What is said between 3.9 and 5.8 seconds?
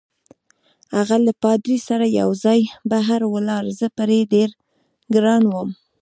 پرې ډېر ګران وم.